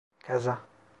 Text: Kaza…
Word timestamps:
Kaza… 0.19 0.61